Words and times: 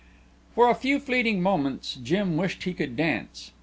For 0.55 0.67
a 0.67 0.73
few 0.73 0.97
fleeting 0.99 1.43
moments 1.43 1.93
Jim 1.93 2.35
wished 2.35 2.63
he 2.63 2.73
could 2.73 2.97
dance. 2.97 3.51